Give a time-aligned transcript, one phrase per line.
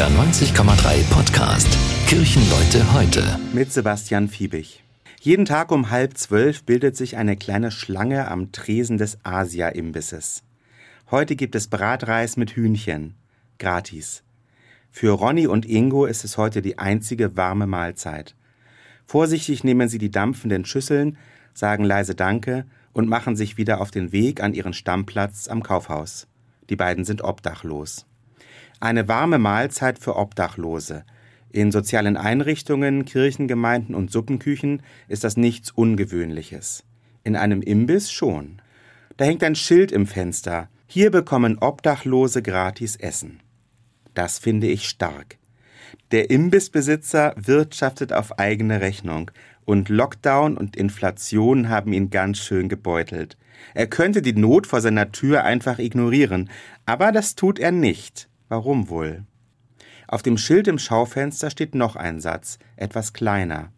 [0.00, 1.68] NDR 90,3 Podcast
[2.06, 3.38] Kirchenleute heute.
[3.52, 4.82] Mit Sebastian Fiebig.
[5.20, 10.42] Jeden Tag um halb zwölf bildet sich eine kleine Schlange am Tresen des Asia-Imbisses.
[11.10, 13.14] Heute gibt es Bratreis mit Hühnchen.
[13.58, 14.22] Gratis.
[14.90, 18.34] Für Ronny und Ingo ist es heute die einzige warme Mahlzeit.
[19.04, 21.18] Vorsichtig nehmen sie die dampfenden Schüsseln,
[21.52, 22.64] sagen leise Danke
[22.94, 26.26] und machen sich wieder auf den Weg an ihren Stammplatz am Kaufhaus.
[26.70, 28.06] Die beiden sind obdachlos.
[28.80, 31.04] Eine warme Mahlzeit für Obdachlose.
[31.50, 36.84] In sozialen Einrichtungen, Kirchengemeinden und Suppenküchen ist das nichts Ungewöhnliches.
[37.22, 38.62] In einem Imbiss schon.
[39.18, 40.70] Da hängt ein Schild im Fenster.
[40.86, 43.40] Hier bekommen Obdachlose gratis Essen.
[44.14, 45.36] Das finde ich stark.
[46.10, 49.30] Der Imbissbesitzer wirtschaftet auf eigene Rechnung
[49.66, 53.36] und Lockdown und Inflation haben ihn ganz schön gebeutelt.
[53.74, 56.48] Er könnte die Not vor seiner Tür einfach ignorieren,
[56.86, 58.29] aber das tut er nicht.
[58.50, 59.22] Warum wohl?
[60.08, 63.72] Auf dem Schild im Schaufenster steht noch ein Satz, etwas kleiner.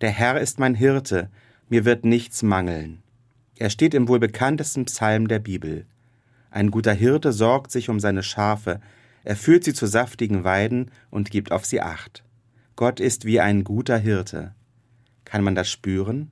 [0.00, 1.28] Der Herr ist mein Hirte,
[1.68, 3.02] mir wird nichts mangeln.
[3.58, 5.84] Er steht im wohl bekanntesten Psalm der Bibel.
[6.50, 8.80] Ein guter Hirte sorgt sich um seine Schafe,
[9.22, 12.24] er führt sie zu saftigen Weiden und gibt auf sie acht.
[12.74, 14.54] Gott ist wie ein guter Hirte.
[15.26, 16.30] Kann man das spüren?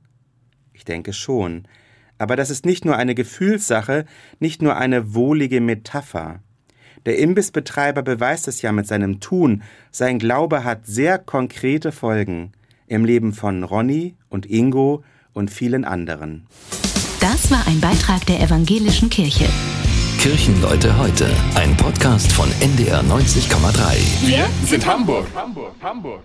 [0.72, 1.68] Ich denke schon.
[2.16, 4.06] Aber das ist nicht nur eine Gefühlssache,
[4.38, 6.40] nicht nur eine wohlige Metapher.
[7.06, 9.62] Der Imbissbetreiber beweist es ja mit seinem Tun.
[9.90, 12.52] Sein Glaube hat sehr konkrete Folgen
[12.86, 16.46] im Leben von Ronny und Ingo und vielen anderen.
[17.20, 19.46] Das war ein Beitrag der evangelischen Kirche.
[20.18, 24.26] Kirchenleute heute, ein Podcast von NDR 90,3.
[24.26, 25.26] Wir sind Hamburg.
[25.34, 26.22] Hamburg, Hamburg.